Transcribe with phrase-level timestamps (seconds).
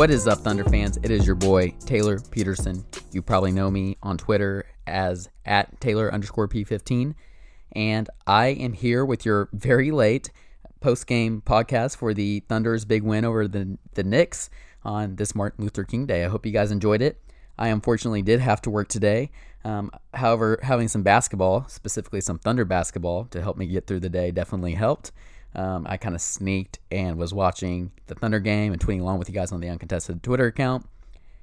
[0.00, 0.96] What is up, Thunder fans?
[1.02, 2.86] It is your boy, Tayler Peterson.
[3.12, 7.14] You probably know me on Twitter as at Tayler underscore P15.
[7.72, 10.30] And I am here with your very late
[10.80, 14.48] post game podcast for the Thunder's big win over the, the Knicks
[14.84, 16.24] on this Martin Luther King Day.
[16.24, 17.20] I hope you guys enjoyed it.
[17.58, 19.30] I unfortunately did have to work today.
[19.66, 24.08] Um, however, having some basketball, specifically some Thunder basketball, to help me get through the
[24.08, 25.12] day definitely helped
[25.54, 29.28] um, I kind of sneaked and was watching the Thunder game and tweeting along with
[29.28, 30.86] you guys on the uncontested Twitter account.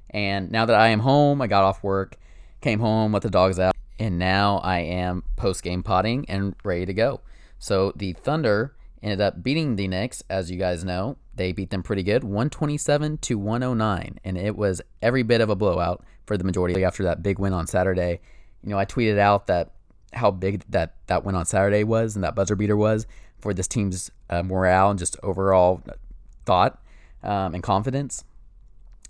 [0.09, 2.17] And now that I am home, I got off work,
[2.61, 6.85] came home, let the dogs out, and now I am post game potting and ready
[6.85, 7.21] to go.
[7.59, 8.73] So the Thunder
[9.03, 11.17] ended up beating the Knicks, as you guys know.
[11.35, 15.55] They beat them pretty good, 127 to 109, and it was every bit of a
[15.55, 18.21] blowout for the majority after that big win on Saturday.
[18.63, 19.71] You know, I tweeted out that
[20.13, 23.05] how big that that win on Saturday was and that buzzer beater was
[23.39, 25.81] for this team's uh, morale and just overall
[26.45, 26.81] thought
[27.23, 28.23] um, and confidence.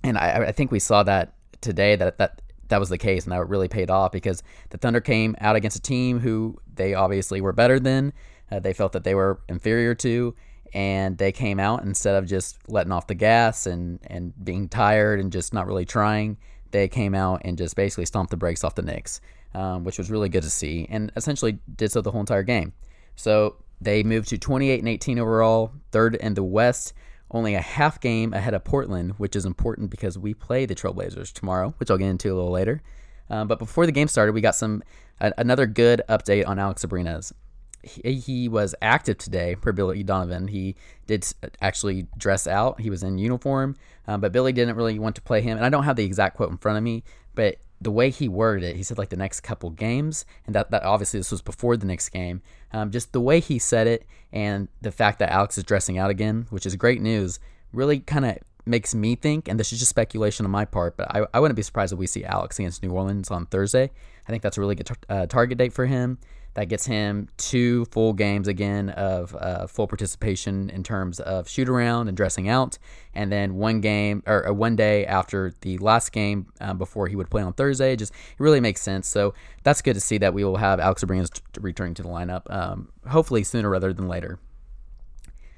[0.03, 3.31] And I, I, think we saw that today that that that was the case, and
[3.31, 7.41] that really paid off because the Thunder came out against a team who they obviously
[7.41, 8.13] were better than.
[8.51, 10.35] Uh, they felt that they were inferior to,
[10.73, 15.19] and they came out instead of just letting off the gas and and being tired
[15.19, 16.37] and just not really trying.
[16.71, 19.21] They came out and just basically stomped the brakes off the Knicks,
[19.53, 22.73] um, which was really good to see, and essentially did so the whole entire game.
[23.15, 26.93] So they moved to 28 and 18 overall, third in the West,
[27.29, 31.31] only a half game ahead of Portland, which is important because we play the Trailblazers
[31.31, 32.81] tomorrow, which I'll get into a little later.
[33.29, 34.83] Um, but before the game started, we got some
[35.19, 37.33] a, another good update on Alex Abrines.
[37.83, 40.47] He, he, was active today per Billy Donovan.
[40.47, 41.25] He did
[41.61, 42.81] actually dress out.
[42.81, 43.75] He was in uniform,
[44.07, 45.57] um, but Billy didn't really want to play him.
[45.57, 47.03] And I don't have the exact quote in front of me,
[47.35, 50.71] but the way he worded it, he said like the next couple games, and that,
[50.71, 52.41] that obviously this was before the next game.
[52.71, 56.09] Um, just the way he said it, and the fact that Alex is dressing out
[56.09, 57.39] again, which is great news,
[57.71, 61.09] really kind of makes me think, and this is just speculation on my part, but
[61.15, 63.91] I, I wouldn't be surprised if we see Alex against New Orleans on Thursday.
[64.27, 66.17] I think that's a really good tar- uh, target date for him.
[66.57, 71.69] That gets him two full games again of uh, full participation in terms of shoot
[71.69, 72.79] around and dressing out,
[73.13, 77.15] and then one game or uh, one day after the last game um, before he
[77.15, 77.95] would play on Thursday.
[77.95, 79.07] Just it really makes sense.
[79.07, 82.09] So that's good to see that we will have Alex Abrines t- returning to the
[82.09, 84.39] lineup, um, hopefully sooner rather than later.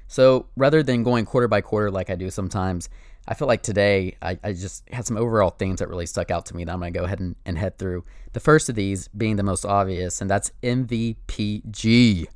[0.06, 2.90] So rather than going quarter by quarter like I do sometimes,
[3.28, 6.46] I feel like today I, I, just had some overall themes that really stuck out
[6.46, 8.04] to me that I'm going to go ahead and, and, head through.
[8.32, 12.26] The first of these being the most obvious, and that's MVPG.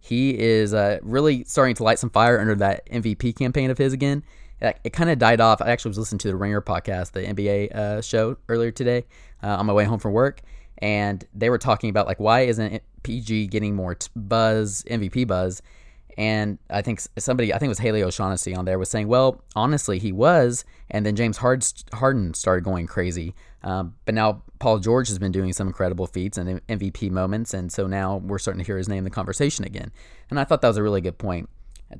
[0.00, 3.92] He is uh, really starting to light some fire under that MVP campaign of his
[3.92, 4.22] again.
[4.60, 5.62] It, it kind of died off.
[5.62, 9.04] I actually was listening to the Ringer podcast, the NBA uh, show earlier today
[9.42, 10.42] uh, on my way home from work,
[10.78, 15.62] and they were talking about like why isn't PG getting more t- buzz, MVP buzz?
[16.16, 19.42] And I think somebody, I think it was Haley O'Shaughnessy on there, was saying, well,
[19.54, 20.64] honestly, he was.
[20.90, 23.34] And then James Harden started going crazy.
[23.62, 27.52] Um, but now Paul George has been doing some incredible feats and MVP moments.
[27.52, 29.92] And so now we're starting to hear his name in the conversation again.
[30.30, 31.50] And I thought that was a really good point.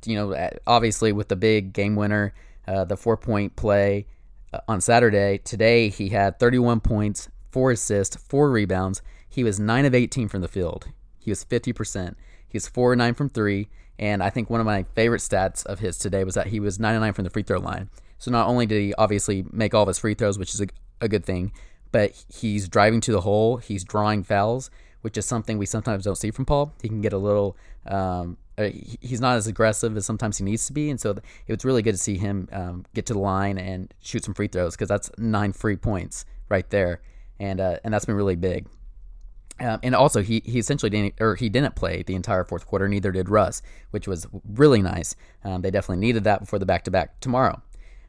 [0.05, 2.33] You know, obviously with the big game winner,
[2.67, 4.07] uh, the four point play
[4.53, 9.03] uh, on Saturday, today he had 31 points, four assists, four rebounds.
[9.29, 10.89] He was 9 of 18 from the field.
[11.19, 12.15] He was 50%.
[12.49, 13.69] He was 4 9 from 3.
[13.99, 16.79] And I think one of my favorite stats of his today was that he was
[16.79, 17.89] 99 from the free throw line.
[18.19, 20.67] So not only did he obviously make all of his free throws, which is a,
[21.01, 21.53] a good thing,
[21.93, 24.71] but he's driving to the hole, he's drawing fouls,
[25.03, 26.75] which is something we sometimes don't see from Paul.
[26.83, 27.57] He can get a little,
[27.87, 28.71] um, uh,
[29.01, 30.91] he's not as aggressive as sometimes he needs to be.
[30.91, 31.11] And so
[31.47, 34.35] it was really good to see him um, get to the line and shoot some
[34.35, 37.01] free throws because that's nine free points right there.
[37.39, 38.67] And, uh, and that's been really big.
[39.59, 42.89] Um, and also, he, he essentially didn't, or he didn't play the entire fourth quarter.
[42.89, 45.17] Neither did Russ, which was really nice.
[45.45, 47.63] Um, they definitely needed that before the back to back tomorrow.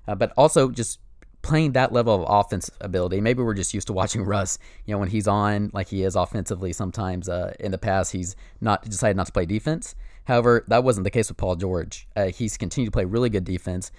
[0.07, 0.99] Uh, but also, just
[1.41, 3.21] playing that level of offense ability.
[3.21, 4.59] Maybe we're just used to watching Russ.
[4.85, 6.73] You know, when he's on like he is offensively.
[6.73, 9.95] Sometimes uh, in the past, he's not decided not to play defense.
[10.25, 12.05] However, that wasn't the case with Paul George.
[12.13, 13.91] Uh, he's continued to play really good defense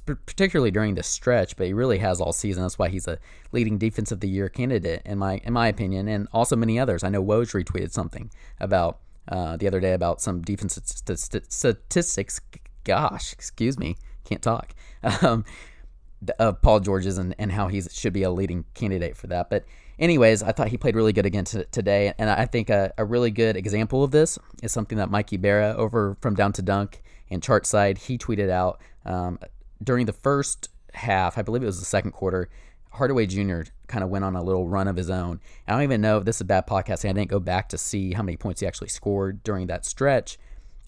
[0.00, 2.62] particularly during the stretch, but he really has all season.
[2.62, 3.18] That's why he's a
[3.52, 7.04] leading defense of the year candidate in my in my opinion, and also many others.
[7.04, 8.30] I know Woj retweeted something
[8.60, 8.98] about
[9.28, 12.40] uh, the other day about some defensive st- st- statistics.
[12.84, 14.74] Gosh, excuse me, can't talk.
[15.22, 15.44] Um,
[16.38, 19.50] of Paul George's and, and how he should be a leading candidate for that.
[19.50, 19.64] But
[19.98, 23.04] anyways, I thought he played really good again t- today, and I think a, a,
[23.04, 27.02] really good example of this is something that Mikey Barra over from Down to Dunk
[27.30, 29.38] and Chartside he tweeted out um,
[29.82, 32.48] during the first half, I believe it was the second quarter,
[32.92, 33.62] Hardaway Jr.
[33.86, 35.40] kind of went on a little run of his own.
[35.66, 37.08] I don't even know if this is a bad podcast.
[37.08, 40.38] I didn't go back to see how many points he actually scored during that stretch,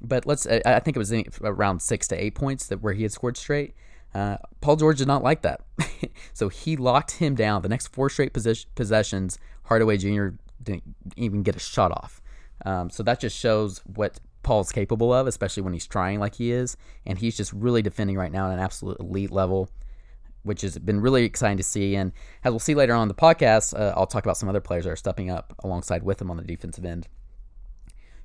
[0.03, 0.47] but let's.
[0.47, 1.13] I think it was
[1.43, 3.75] around six to eight points that where he had scored straight.
[4.15, 5.63] Uh, Paul George did not like that,
[6.35, 7.63] so he locked him down.
[7.63, 10.29] The next four straight possessions, Hardaway Jr.
[10.63, 12.21] didn't even get a shot off.
[12.65, 16.53] Um, so that just shows what Paul's capable of, especially when he's trying like he
[16.53, 16.77] is.
[17.07, 19.69] And he's just really defending right now at an absolute elite level,
[20.43, 21.97] which has been really exciting to see.
[21.97, 22.13] And
[22.45, 24.85] as we'll see later on in the podcast, uh, I'll talk about some other players
[24.85, 27.09] that are stepping up alongside with him on the defensive end.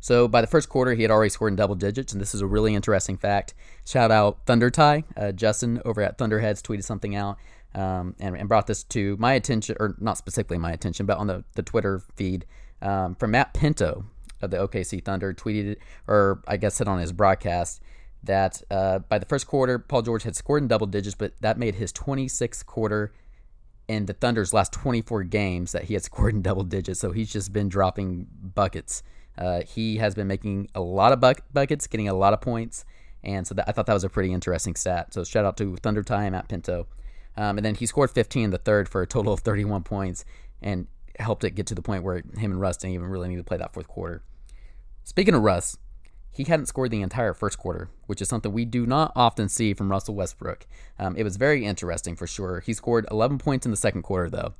[0.02, 2.42] So by the first quarter, he had already scored in double digits, and this is
[2.42, 3.54] a really interesting fact.
[3.86, 5.04] Shout out Thunder Tie.
[5.18, 7.38] Uh, Justin over at Thunderheads tweeted something out
[7.76, 11.28] um, and, and, brought this to my attention, or not specifically my attention, but on
[11.28, 12.46] the, the Twitter feed
[12.82, 14.06] um, from Matt Pinto,
[14.42, 15.78] of the OKC Thunder tweeted,
[16.08, 17.82] or I guess said on his broadcast,
[18.24, 21.58] that uh, by the first quarter, Paul George had scored in double digits, but that
[21.58, 23.14] made his 26th quarter
[23.88, 27.00] in the Thunder's last 24 games that he had scored in double digits.
[27.00, 29.04] So he's just been dropping buckets.
[29.38, 32.84] Uh, he has been making a lot of buck- buckets, getting a lot of points.
[33.24, 35.14] And so that, I thought that was a pretty interesting stat.
[35.14, 36.88] So shout out to Thunder Time at Pinto.
[37.38, 40.26] Um, and then he scored 15 in the third for a total of 31 points
[40.62, 40.88] and
[41.20, 43.44] helped it get to the point where him and Russ didn't even really need to
[43.44, 44.24] play that fourth quarter.
[45.10, 45.76] Speaking of Russ,
[46.30, 49.74] he hadn't scored the entire first quarter, which is something we do not often see
[49.74, 50.68] from Russell Westbrook.
[51.00, 52.60] Um, it was very interesting for sure.
[52.60, 54.54] He scored 11 points in the second quarter, though.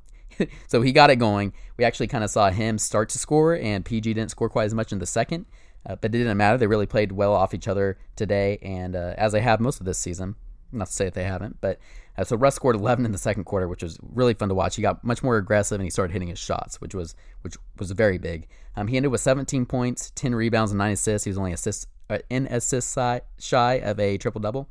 [0.66, 1.52] so he got it going.
[1.76, 4.74] We actually kind of saw him start to score, and PG didn't score quite as
[4.74, 5.46] much in the second,
[5.86, 6.58] uh, but it didn't matter.
[6.58, 9.86] They really played well off each other today, and uh, as they have most of
[9.86, 10.34] this season.
[10.72, 11.78] Not to say that they haven't, but
[12.20, 14.76] uh, so Russ scored 11 in the second quarter, which was really fun to watch.
[14.76, 17.90] He got much more aggressive and he started hitting his shots, which was which was
[17.92, 18.46] very big.
[18.76, 21.24] Um, he ended with 17 points, 10 rebounds, and nine assists.
[21.24, 22.98] He was only assist uh, in assist
[23.38, 24.68] shy of a triple double,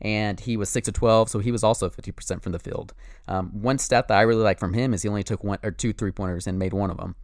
[0.00, 2.94] and he was six of 12, so he was also 50% from the field.
[3.28, 5.70] Um, one stat that I really like from him is he only took one or
[5.70, 7.14] two three pointers and made one of them.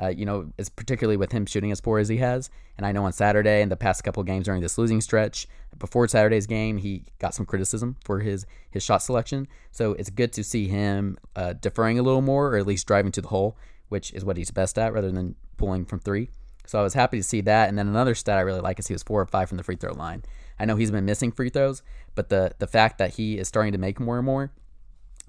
[0.00, 2.48] Uh, you know, particularly with him shooting as poor as he has.
[2.78, 5.46] And I know on Saturday and the past couple games during this losing stretch,
[5.78, 9.46] before Saturday's game, he got some criticism for his his shot selection.
[9.70, 13.12] So it's good to see him uh, deferring a little more, or at least driving
[13.12, 16.30] to the hole, which is what he's best at, rather than pulling from three.
[16.66, 17.68] So I was happy to see that.
[17.68, 19.64] And then another stat I really like is he was four or five from the
[19.64, 20.22] free throw line.
[20.58, 21.82] I know he's been missing free throws,
[22.14, 24.52] but the the fact that he is starting to make more and more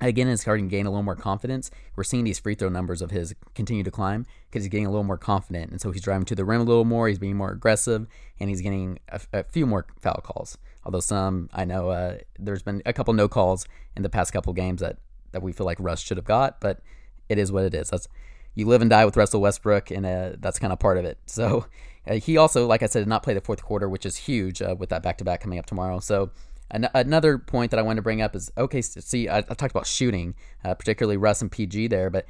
[0.07, 1.69] again is starting to gain a little more confidence.
[1.95, 4.89] We're seeing these free throw numbers of his continue to climb because he's getting a
[4.89, 7.07] little more confident, and so he's driving to the rim a little more.
[7.07, 8.07] He's being more aggressive,
[8.39, 10.57] and he's getting a, a few more foul calls.
[10.83, 14.53] Although some, I know uh, there's been a couple no calls in the past couple
[14.53, 14.97] games that
[15.31, 16.81] that we feel like Russ should have got, but
[17.29, 17.89] it is what it is.
[17.89, 18.07] That's
[18.53, 21.17] you live and die with Russell Westbrook, and uh, that's kind of part of it.
[21.27, 21.65] So
[22.07, 24.61] uh, he also, like I said, did not play the fourth quarter, which is huge
[24.61, 25.99] uh, with that back to back coming up tomorrow.
[25.99, 26.31] So
[26.71, 29.87] an- another point that I wanted to bring up is OKC, I, I talked about
[29.87, 32.25] shooting, uh, particularly Russ and PG there, but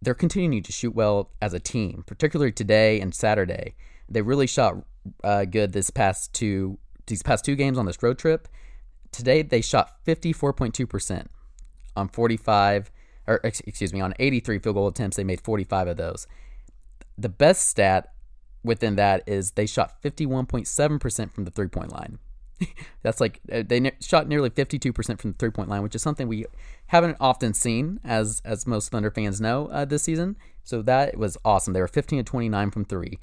[0.00, 3.74] they're continuing to shoot well as a team, particularly today and Saturday.
[4.08, 4.76] They really shot
[5.22, 8.48] uh, good this past two these past two games on this road trip.
[9.10, 11.26] Today they shot 54.2%
[11.96, 12.90] on 45
[13.26, 16.26] or excuse me, on 83 field goal attempts, they made 45 of those.
[17.16, 18.12] The best stat
[18.64, 22.18] within that is they shot 51.7% from the three point line.
[23.02, 26.02] That's like uh, they ne- shot nearly 52% from the three point line, which is
[26.02, 26.46] something we
[26.88, 30.36] haven't often seen, as as most Thunder fans know uh, this season.
[30.64, 31.72] So that was awesome.
[31.72, 33.18] They were 15 to 29 from three.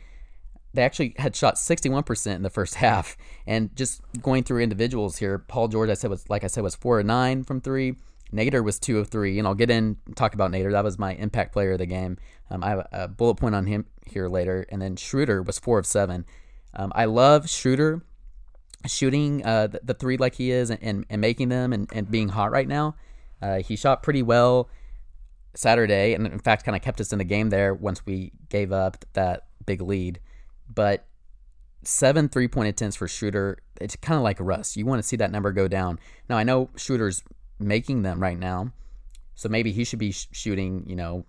[0.74, 3.17] They actually had shot 61% in the first half.
[3.48, 6.75] And just going through individuals here, Paul George, I said was like I said was
[6.75, 7.96] four or nine from three.
[8.34, 10.72] Nader was two of three, and I'll get in talk about Nader.
[10.72, 12.17] That was my impact player of the game.
[12.51, 15.79] Um, I have a bullet point on him here later, and then Schroeder was four
[15.79, 16.25] of seven.
[16.75, 18.03] Um, I love Schroeder
[18.88, 22.10] shooting uh, the, the, three like he is and, and, and making them and, and,
[22.10, 22.96] being hot right now.
[23.42, 24.70] Uh, he shot pretty well
[25.54, 28.72] Saturday, and in fact, kind of kept us in the game there once we gave
[28.72, 30.20] up that big lead.
[30.74, 31.06] But
[31.84, 34.78] seven three point attempts for Schroeder, it's kind of like Russ.
[34.78, 36.00] You want to see that number go down.
[36.30, 37.24] Now, I know Schroeder's
[37.60, 38.72] making them right now.
[39.36, 41.26] So maybe he should be sh- shooting, you know,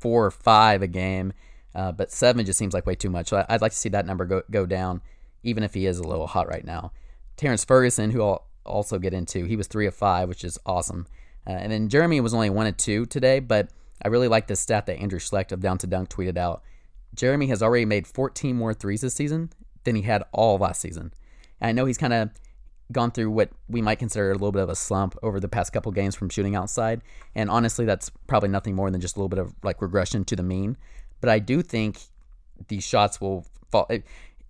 [0.00, 1.32] four or five a game.
[1.74, 3.28] Uh, but seven just seems like way too much.
[3.28, 5.00] So I'd like to see that number go, go down,
[5.42, 6.92] even if he is a little hot right now.
[7.36, 11.06] Terrence Ferguson, who I'll also get into, he was three of five, which is awesome.
[11.46, 13.70] Uh, and then Jerami was only one of two today, but
[14.02, 16.62] I really like this stat that Andrew Schlecht of Down to Dunk tweeted out.
[17.16, 19.50] Jerami has already made 14 more threes this season
[19.84, 21.12] than he had all last season.
[21.60, 22.30] And I know he's kind of
[22.90, 25.72] gone through what we might consider a little bit of a slump over the past
[25.72, 27.02] couple games from shooting outside.
[27.34, 30.36] And honestly, that's probably nothing more than just a little bit of like regression to
[30.36, 30.76] the mean.
[31.20, 32.00] But I do think
[32.68, 33.88] these shots will fall.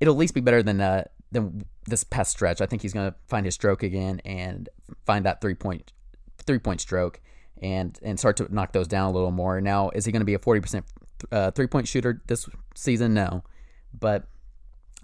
[0.00, 2.60] It, will at least be better than uh, than this past stretch.
[2.60, 4.68] I think he's going to find his stroke again and
[5.04, 5.92] find that three point
[6.38, 7.20] three point stroke
[7.60, 9.60] and and start to knock those down a little more.
[9.60, 10.84] Now, is he going to be a forty percent
[11.32, 13.14] uh, three point shooter this season?
[13.14, 13.44] No,
[13.98, 14.28] but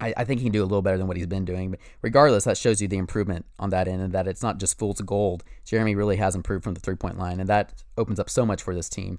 [0.00, 1.70] I, I, think he can do a little better than what he's been doing.
[1.70, 4.78] But regardless, that shows you the improvement on that end and that it's not just
[4.78, 5.44] fool's gold.
[5.64, 8.62] Jerami really has improved from the three point line, and that opens up so much
[8.62, 9.18] for this team.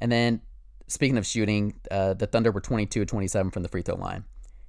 [0.00, 0.42] And then,
[0.88, 4.24] speaking of shooting, uh, the Thunder were 22 27 from the free throw line.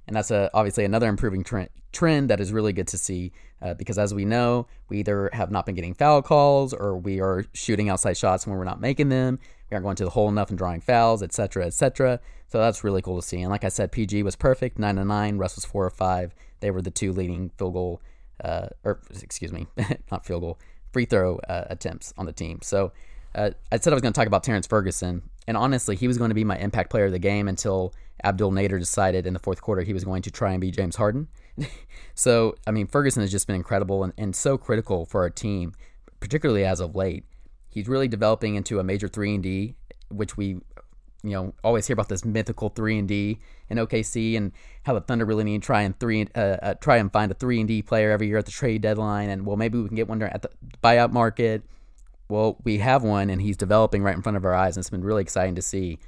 [0.06, 3.74] And that's a, obviously another improving trend, trend that is really good to see uh,
[3.74, 7.44] because, as we know, we either have not been getting foul calls or we are
[7.54, 9.38] shooting outside shots when we're not making them.
[9.70, 12.20] We aren't going to the hole enough and drawing fouls, etc., etc.
[12.48, 13.40] So that's really cool to see.
[13.40, 15.38] And like I said, PG was perfect, nine to nine.
[15.38, 16.34] Russ was four or five.
[16.60, 18.02] They were the two leading field goal,
[18.44, 19.66] uh, or excuse me,
[20.12, 20.58] not field goal,
[20.92, 22.60] free throw uh, attempts on the team.
[22.62, 22.92] So
[23.34, 26.18] uh, I said I was going to talk about Terrence Ferguson, and honestly, he was
[26.18, 27.92] going to be my impact player of the game until
[28.26, 30.96] Abdel Nader decided in the fourth quarter he was going to try and be James
[30.96, 31.28] Harden.
[32.14, 35.72] so I mean, Ferguson has just been incredible and, and so critical for our team,
[36.18, 37.24] particularly as of late.
[37.68, 39.76] He's really developing into a major three and D,
[40.08, 40.60] which we
[41.22, 43.38] you know always hear about this mythical three and D
[43.70, 44.50] in OKC and
[44.82, 47.34] how the Thunder really need to try and three uh, uh, try and find a
[47.34, 49.96] three and D player every year at the trade deadline and well maybe we can
[49.96, 50.50] get one at the
[50.82, 51.62] buyout market.
[52.28, 54.90] Well, we have one and he's developing right in front of our eyes and it's
[54.90, 56.00] been really exciting to see.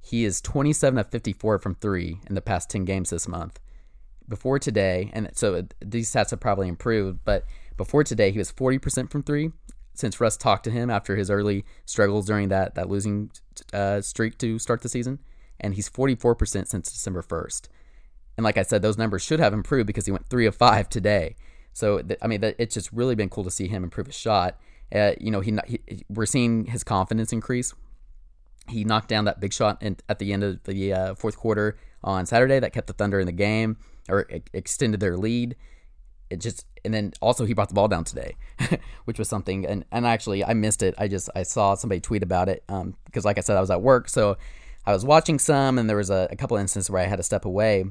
[0.00, 3.60] He is 27 of 54 from three in the past 10 games this month.
[4.28, 7.44] Before today, and so these stats have probably improved, but
[7.76, 9.52] before today he was 40% from three
[9.98, 13.30] since Russ talked to him after his early struggles during that that losing
[13.72, 15.18] uh, streak to start the season,
[15.58, 17.68] and he's 44% since December 1st.
[18.36, 20.88] And like I said, those numbers should have improved because he went three of five
[20.88, 21.34] today.
[21.72, 24.58] So I mean, it's just really been cool to see him improve his shot.
[24.94, 27.74] Uh, you know, he, he, we're seeing his confidence increase.
[28.68, 31.78] He knocked down that big shot in, at the end of the uh, fourth quarter
[32.02, 33.76] on Saturday that kept the Thunder in the game
[34.08, 35.56] or it extended their lead
[36.30, 38.36] it just and then also he brought the ball down today,
[39.04, 39.66] which was something.
[39.66, 40.94] And and actually I missed it.
[40.98, 43.70] I just I saw somebody tweet about it um, because like I said I was
[43.70, 44.36] at work, so
[44.86, 47.22] I was watching some, and there was a, a couple instances where I had to
[47.22, 47.84] step away.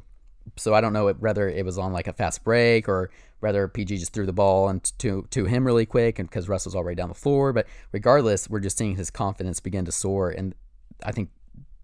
[0.55, 3.97] So I don't know whether it was on like a fast break or whether PG
[3.97, 6.95] just threw the ball and to to him really quick, and because Russ was already
[6.95, 7.53] down the floor.
[7.53, 10.55] But regardless, we're just seeing his confidence begin to soar, and
[11.03, 11.29] I think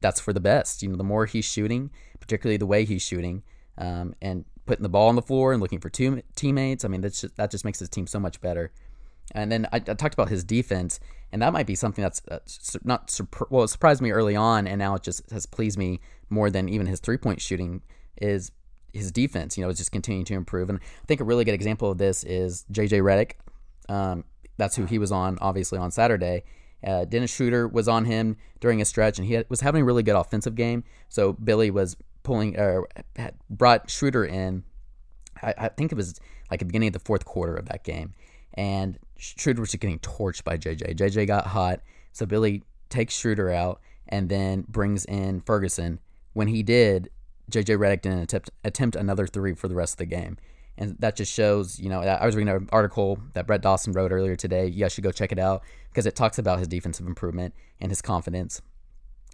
[0.01, 0.83] that's for the best.
[0.83, 3.43] You know, the more he's shooting, particularly the way he's shooting,
[3.77, 6.85] um, and putting the ball on the floor and looking for two teammates.
[6.85, 8.71] I mean, that's just, that just makes his team so much better.
[9.31, 10.99] And then I, I talked about his defense,
[11.31, 12.39] and that might be something that's uh,
[12.83, 13.63] not well.
[13.63, 16.87] It surprised me early on, and now it just has pleased me more than even
[16.87, 17.81] his three point shooting.
[18.21, 18.51] Is
[18.91, 19.57] his defense?
[19.57, 20.69] You know, is just continuing to improve.
[20.69, 23.33] And I think a really good example of this is JJ Redick.
[23.89, 24.25] Um,
[24.57, 26.43] that's who he was on, obviously on Saturday.
[26.83, 29.85] Uh, Dennis Schroeder was on him during a stretch, and he had, was having a
[29.85, 30.83] really good offensive game.
[31.09, 32.87] So Billy was pulling or
[33.17, 34.63] uh, brought Schroeder in.
[35.41, 38.13] I, I, think it was like the beginning of the fourth quarter of that game,
[38.53, 40.95] and Schroeder was just getting torched by JJ.
[40.95, 45.99] JJ got hot, so Billy takes Schroeder out and then brings in Ferguson.
[46.33, 47.09] When he did,
[47.51, 50.37] JJ Redick didn't attempt, attempt another three for the rest of the game.
[50.77, 54.11] And that just shows, you know, I was reading an article that Brett Dawson wrote
[54.11, 54.67] earlier today.
[54.67, 57.91] You guys should go check it out because it talks about his defensive improvement and
[57.91, 58.61] his confidence.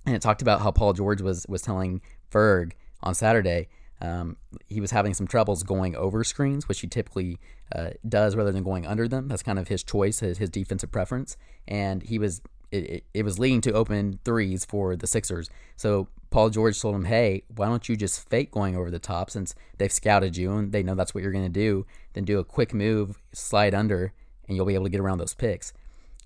[0.05, 3.69] And it talked about how Paul George was was telling Ferg on Saturday
[4.01, 7.39] um, he was having some troubles going over screens, which he typically
[7.75, 9.27] uh, does rather than going under them.
[9.27, 11.35] That's kind of his choice, his, his defensive preference.
[11.67, 15.49] And he was it, it, it, was leading to open threes for the Sixers.
[15.75, 19.29] So Paul George told him, "Hey, why don't you just fake going over the top
[19.29, 21.85] since they've scouted you and they know that's what you're going to do?
[22.13, 24.13] Then do a quick move, slide under,
[24.47, 25.73] and you'll be able to get around those picks."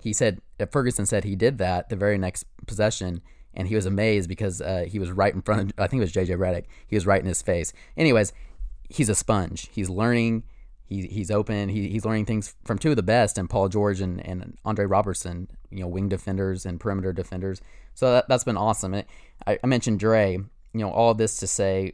[0.03, 3.21] He said, Ferguson said he did that the very next possession,
[3.53, 6.03] and he was amazed because uh, he was right in front of I think it
[6.03, 6.65] was JJ Redick.
[6.85, 7.71] He was right in his face.
[7.95, 8.33] Anyways,
[8.89, 9.69] he's a sponge.
[9.71, 10.43] He's learning.
[10.85, 11.69] He, he's open.
[11.69, 14.85] He, he's learning things from two of the best, and Paul George and, and Andre
[14.85, 15.49] Roberson.
[15.71, 17.61] You know, wing defenders and perimeter defenders.
[17.93, 18.93] So that, that's been awesome.
[19.47, 20.33] I, I mentioned Dre.
[20.33, 21.93] You know, all this to say,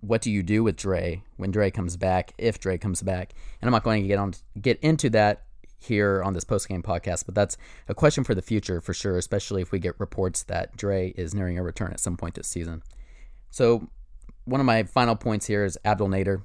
[0.00, 2.32] what do you do with Dre when Dre comes back?
[2.38, 5.44] If Dre comes back, and I'm not going to get on get into that
[5.80, 7.56] here on this post game podcast, but that's
[7.88, 11.34] a question for the future for sure, especially if we get reports that Dre is
[11.34, 12.82] nearing a return at some point this season.
[13.50, 13.88] So,
[14.44, 16.42] one of my final points here is Abdel Nader.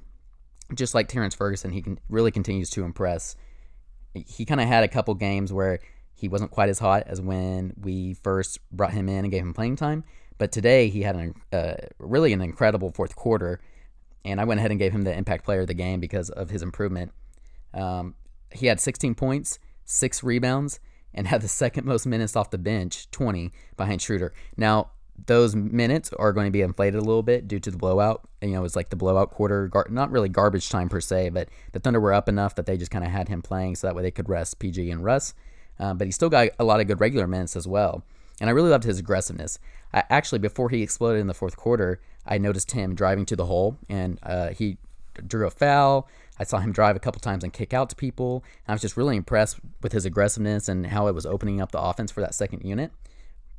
[0.72, 3.36] Just like Terrence Ferguson, he can, really continues to impress.
[4.14, 5.80] He kind of had a couple games where
[6.14, 9.52] he wasn't quite as hot as when we first brought him in and gave him
[9.52, 10.04] playing time,
[10.38, 13.60] but today he had an, uh, really an incredible fourth quarter,
[14.24, 16.50] and I went ahead and gave him the impact player of the game because of
[16.50, 17.12] his improvement.
[17.74, 18.14] Um,
[18.52, 20.80] he had 16 points, six rebounds,
[21.12, 24.32] and had the second most minutes off the bench, 20 behind Schroeder.
[24.56, 24.90] Now,
[25.26, 28.28] those minutes are going to be inflated a little bit due to the blowout.
[28.42, 31.30] You know, it was like the blowout quarter, gar- not really garbage time per se,
[31.30, 33.86] but the Thunder were up enough that they just kind of had him playing so
[33.86, 35.34] that way they could rest PG and Russ.
[35.78, 38.04] Uh, but he still got a lot of good regular minutes as well.
[38.40, 39.58] And I really loved his aggressiveness.
[39.92, 43.46] I, actually, before he exploded in the fourth quarter, I noticed him driving to the
[43.46, 44.78] hole, and uh, he
[45.26, 46.08] drew a foul.
[46.38, 48.42] I saw him drive a couple times and kick out to people.
[48.66, 51.80] I was just really impressed with his aggressiveness and how it was opening up the
[51.80, 52.90] offense for that second unit.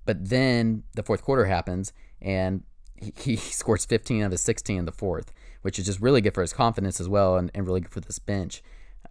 [0.05, 2.63] But then the fourth quarter happens and
[2.95, 6.33] he, he scores 15 out of 16 in the fourth, which is just really good
[6.33, 8.61] for his confidence as well and, and really good for this bench.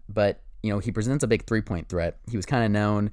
[0.09, 2.19] But, you know, he presents a big three point threat.
[2.31, 3.11] He was kind of known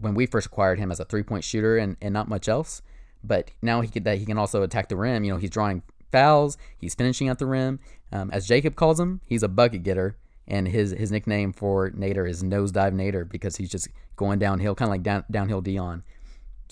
[0.00, 2.82] when we first acquired him as a three point shooter and, and not much else.
[3.22, 5.24] But now he could, that he can also attack the rim.
[5.24, 5.82] You know, he's drawing
[6.14, 6.56] fouls.
[6.78, 7.80] He's finishing at the rim.
[8.12, 12.28] Um, as Jacob calls him, he's a bucket getter, and his his nickname for Nader
[12.28, 16.04] is Nosedive Nader because he's just going downhill, kind of like down, downhill Dion.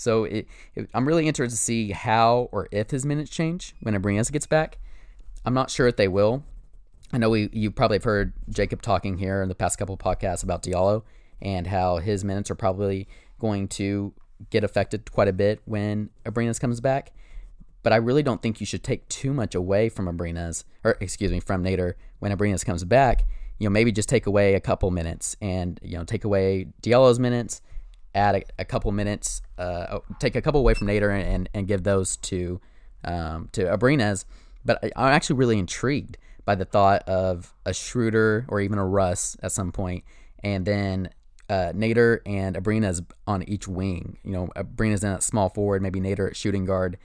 [0.03, 3.95] So it, it, I'm really interested to see how or if his minutes change when
[3.95, 4.79] Abrines gets back.
[5.45, 6.45] I'm not sure if they will.
[7.13, 10.43] I know we you probably have heard Jacob talking here in the past couple podcasts
[10.43, 11.03] about Diallo
[11.41, 13.07] and how his minutes are probably
[13.39, 14.13] going to
[14.51, 17.13] get affected quite a bit when Abrines comes back.
[17.83, 21.33] But I really don't think you should take too much away from Abrines, or excuse
[21.33, 23.27] me, from Nader when Abrines comes back.
[23.59, 27.19] You know, maybe just take away a couple minutes and, you know, take away Diallo's
[27.19, 27.61] minutes,
[28.15, 31.49] add a, a couple minutes, uh, oh, take a couple away from Nader and, and,
[31.55, 32.61] and give those to
[33.05, 34.25] um, to Abrines.
[34.65, 38.87] But I, I'm actually really intrigued by the thought of a Schroeder or even a
[38.87, 40.05] Russ at some point,
[40.43, 41.11] and then
[41.49, 44.19] uh, Nader and Abrines on each wing.
[44.25, 46.99] You know, Abrines in a small forward, maybe Nader at shooting guard,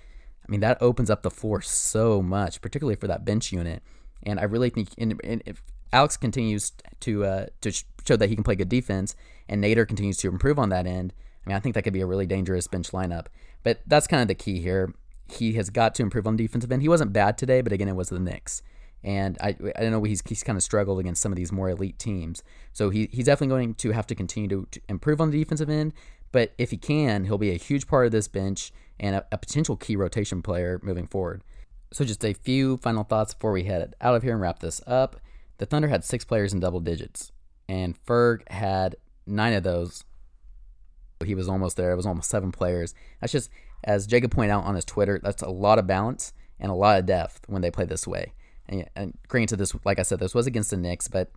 [0.48, 3.84] I mean, that opens up the floor so much, particularly for that bench unit.
[4.24, 8.44] And I really think and if Alex continues to uh, to show that he can
[8.44, 9.16] play good defense,
[9.50, 11.14] and Nader continues to improve on that end,
[11.46, 13.28] I mean, I think that could be a really dangerous bench lineup.
[13.64, 14.94] But that's kind of the key here.
[15.30, 16.82] He has got to improve on the defensive end.
[16.82, 18.62] He wasn't bad today, but again, it was the Knicks.
[19.04, 21.70] And I, I don't know he's, he's kind of struggled against some of these more
[21.70, 22.44] elite teams.
[22.74, 25.70] So he, he's definitely going to have to continue to, to improve on the defensive
[25.70, 25.94] end.
[26.32, 29.38] But if he can, he'll be a huge part of this bench and a, a
[29.38, 31.44] potential key rotation player moving forward.
[31.94, 34.82] So, just a few final thoughts before we head out of here and wrap this
[34.86, 35.22] up.
[35.58, 37.32] The Thunder had six players in double digits,
[37.70, 38.98] and Ferg had
[39.28, 40.04] nine of those.
[41.24, 41.92] He was almost there.
[41.92, 42.94] It was almost seven players.
[43.20, 43.50] That's just,
[43.84, 47.00] as Jacob pointed out on his Twitter, that's a lot of balance and a lot
[47.00, 48.34] of depth when they play this way.
[48.70, 51.32] And, and granted, this, like I said, this was against the Knicks, but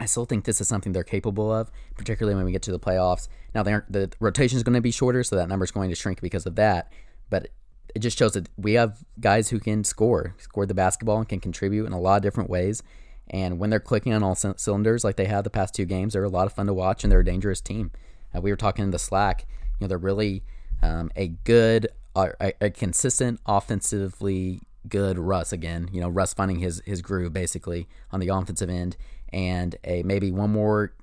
[0.00, 2.78] I still think this is something they're capable of, particularly when we get to the
[2.78, 3.28] playoffs.
[3.54, 6.20] Now, the rotation is going to be shorter, so that number is going to shrink
[6.20, 6.92] because of that.
[7.30, 7.48] But
[7.94, 11.40] it just shows that we have guys who can score, score the basketball, and can
[11.40, 12.82] contribute in a lot of different ways.
[13.30, 16.12] And when they're clicking on all c- cylinders like they have the past two games,
[16.14, 17.90] they're a lot of fun to watch, and they're a dangerous team.
[18.34, 19.46] Uh, we were talking in the Slack,
[19.78, 20.42] you know, they're really
[20.82, 25.88] um, a good, uh, a, consistent, offensively good Russ again.
[25.92, 28.96] You know, Russ finding his his groove basically on the offensive end
[29.32, 30.94] and a maybe one more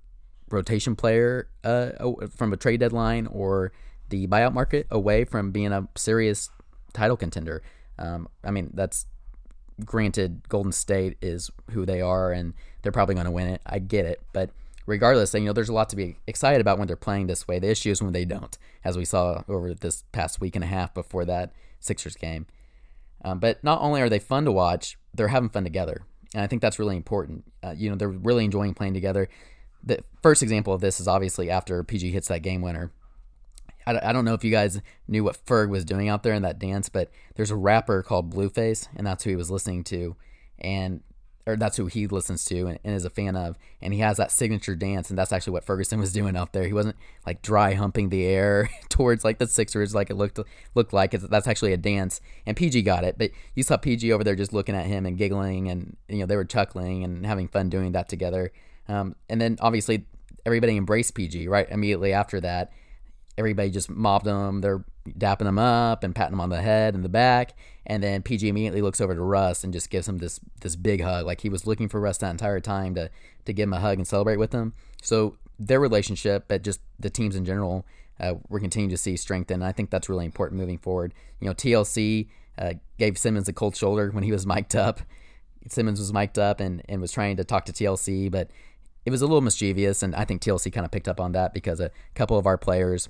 [0.49, 1.91] rotation player uh,
[2.35, 3.71] from a trade deadline or
[4.09, 6.49] the buyout market away from being a serious
[6.93, 7.61] title contender.
[7.97, 9.05] Um, I mean, that's
[9.83, 13.61] granted, Golden State is who they are, and they're probably going to win it.
[13.65, 14.51] I get it, but
[14.85, 17.59] regardless, you know, there's a lot to be excited about when they're playing this way.
[17.59, 20.67] The issue is when they don't, as we saw over this past week and a
[20.67, 22.45] half before that Sixers game.
[23.23, 26.47] Um, but not only are they fun to watch, they're having fun together, and I
[26.47, 27.43] think that's really important.
[27.63, 29.29] Uh, you know, they're really enjoying playing together.
[29.83, 32.91] The first example of this is obviously after PG hits that game winner.
[33.85, 36.43] I, I don't know if you guys knew what Ferg was doing out there in
[36.43, 40.15] that dance, but there's a rapper called Blueface, and that's who he was listening to,
[40.59, 41.01] and
[41.47, 43.55] or that's who he listens to and, and, is a fan of.
[43.81, 46.65] And he has that signature dance, and that's actually what Ferguson was doing out there.
[46.65, 46.95] He wasn't
[47.25, 50.39] like dry humping the air towards like the Sixers like it looked
[50.73, 51.13] looked like.
[51.13, 53.17] It's, that's actually a dance, and PG got it.
[53.17, 56.25] But you saw PG over there just looking at him and giggling, and you know
[56.25, 58.51] they were chuckling and having fun doing that together.
[58.87, 60.05] Um, and then obviously
[60.45, 62.71] everybody embraced PG right immediately after that.
[63.37, 64.61] Everybody just mobbed them.
[64.61, 67.53] They're dapping them up and patting them on the head and the back.
[67.85, 71.01] And then PG immediately looks over to Russ and just gives him this this big
[71.01, 71.25] hug.
[71.25, 73.09] Like he was looking for Russ that entire time to
[73.45, 74.73] to give him a hug and celebrate with him.
[75.01, 77.85] So their relationship, but just the teams in general,
[78.19, 79.61] uh, we're continuing to see strengthen.
[79.61, 81.13] I think that's really important moving forward.
[81.39, 85.01] You know, TLC uh, gave Simmons a cold shoulder when he was mic'd up.
[85.67, 88.49] Simmons was mic'd up and, and was trying to talk to TLC, but
[89.05, 90.03] it was a little mischievous.
[90.03, 92.57] And I think TLC kind of picked up on that because a couple of our
[92.57, 93.09] players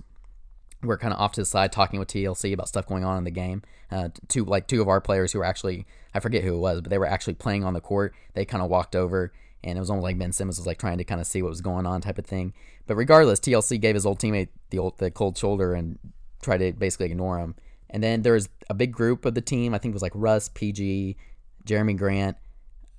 [0.87, 3.23] we're kind of off to the side talking with TLC about stuff going on in
[3.23, 3.61] the game.
[3.91, 6.81] Uh, two like two of our players who were actually I forget who it was,
[6.81, 8.13] but they were actually playing on the court.
[8.33, 10.97] They kind of walked over, and it was almost like Ben Simmons was like trying
[10.97, 12.53] to kind of see what was going on, type of thing.
[12.87, 15.99] But regardless, TLC gave his old teammate the old the cold shoulder and
[16.41, 17.55] tried to basically ignore him.
[17.89, 19.73] And then there was a big group of the team.
[19.73, 21.17] I think it was like Russ, PG,
[21.65, 22.37] Jerami Grant,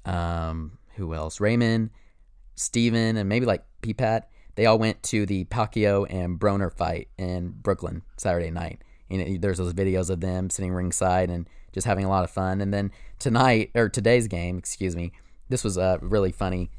[0.05, 1.40] um, who else?
[1.40, 1.90] Raymond,
[2.55, 7.51] Steven, and maybe like P-Pat they all went to the Pacquiao and Broner fight in
[7.51, 8.83] Brooklyn Saturday night.
[9.09, 12.61] And there's those videos of them sitting ringside and just having a lot of fun.
[12.61, 15.12] And then tonight or today's game, excuse me,
[15.49, 16.71] this was uh, really funny.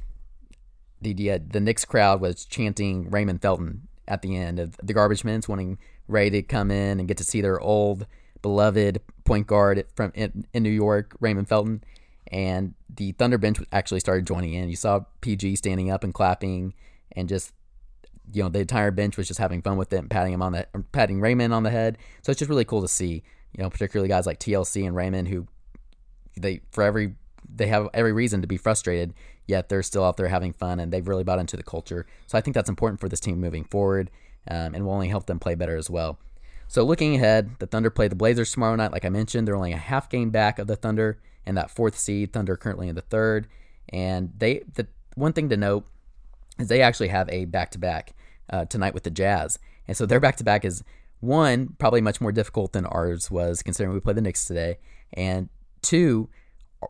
[1.01, 5.23] The uh, the Knicks crowd was chanting Raymond Felton at the end of the garbage
[5.23, 8.07] minutes, wanting Ray to come in and get to see their old
[8.41, 11.83] beloved point guard from in, in New York, Raymond Felton.
[12.31, 14.69] And the Thunder bench actually started joining in.
[14.69, 16.73] You saw PG standing up and clapping,
[17.11, 17.53] and just
[18.33, 20.53] you know the entire bench was just having fun with it and patting him on
[20.53, 21.97] the patting Raymond on the head.
[22.21, 23.23] So it's just really cool to see.
[23.53, 25.47] You know, particularly guys like TLC and Raymond who
[26.35, 27.15] they for every
[27.53, 29.13] they have every reason to be frustrated,
[29.45, 32.05] yet they're still out there having fun and they've really bought into the culture.
[32.27, 34.11] So I think that's important for this team moving forward,
[34.49, 36.19] um, and will only help them play better as well.
[36.67, 38.91] So looking ahead, the Thunder play the Blazers tomorrow night.
[38.91, 41.97] Like I mentioned, they're only a half game back of the Thunder and that fourth
[41.97, 42.33] seed.
[42.33, 43.47] Thunder currently in the third,
[43.89, 45.87] and they the one thing to note
[46.59, 48.13] is they actually have a back to back
[48.49, 49.59] Uh, tonight with the Jazz.
[49.87, 50.83] And so their back to back is
[51.19, 54.77] one, probably much more difficult than ours was, considering we play the Knicks today.
[55.13, 55.49] And
[55.81, 56.29] two,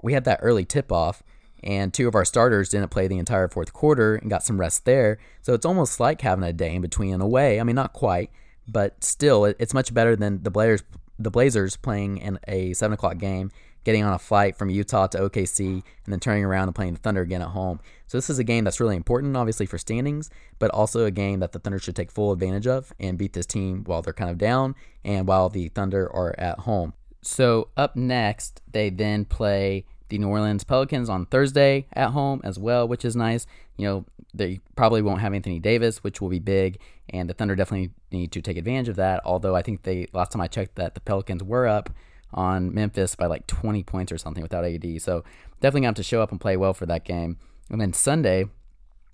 [0.02, 1.24] we had that early tip off,
[1.64, 4.86] and two of our starters didn't play the entire fourth quarter and got some rest
[4.86, 5.18] there.
[5.42, 7.60] So it's almost like having a day in between in a way.
[7.60, 8.32] I mean, not quite,
[8.68, 10.84] but still, it's much better than the Blazers,
[11.18, 13.52] the Blazers playing in a seven o'clock game
[13.88, 17.00] getting on a flight from Utah to OKC, and then turning around and playing the
[17.00, 17.80] Thunder again at home.
[18.06, 21.40] So this is a game that's really important, obviously for standings, but also a game
[21.40, 24.30] that the Thunder should take full advantage of and beat this team while they're kind
[24.30, 26.96] of down and while the Thunder are at home.
[27.22, 32.60] So up next, they then play the New Orleans Pelicans on Thursday at home as
[32.60, 33.48] well, which is nice.
[33.78, 36.78] You know, they probably won't have Anthony Davis, which will be big,
[37.10, 39.22] and the Thunder definitely need to take advantage of that.
[39.24, 41.90] Although I think they last time I checked that the Pelicans were up
[42.34, 45.02] on Memphis by like 20 points or something without AD.
[45.02, 45.24] So
[45.60, 47.38] definitely going to have to show up and play well for that game.
[47.70, 48.46] And then Sunday,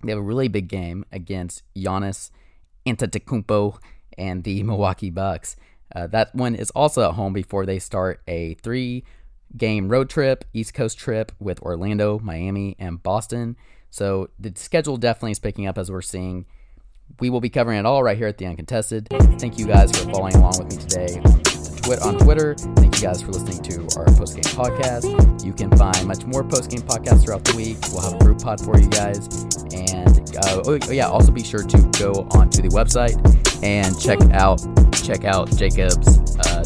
[0.02, 2.30] they have a really big game against Giannis
[2.86, 3.78] Antetokounmpo
[4.18, 5.56] and the Milwaukee Bucks.
[5.94, 9.04] Uh, that one is also at home before they start a three
[9.56, 13.56] game road trip, East Coast trip with Orlando, Miami, and Boston.
[13.90, 16.46] So the schedule definitely is picking up as we're seeing.
[17.20, 19.08] We will be covering it all right here at the Uncontested.
[19.38, 21.53] Thank you guys for following along with me today
[21.92, 22.54] on Twitter.
[22.54, 25.44] Thank you guys for listening to our post game podcast.
[25.44, 27.76] You can find much more post game podcasts throughout the week.
[27.92, 29.28] We'll have a group pod for you guys.
[29.72, 33.14] And uh, oh, yeah, also be sure to go onto the website
[33.62, 34.60] and check out
[35.04, 36.64] check out Jacob's uh,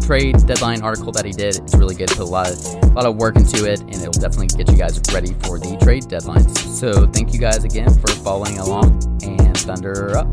[0.00, 1.56] trade deadline article that he did.
[1.56, 2.08] It's really good.
[2.08, 4.78] Put a lot of a lot of work into it, and it'll definitely get you
[4.78, 6.56] guys ready for the trade deadlines.
[6.58, 10.32] So thank you guys again for following along, and thunder up.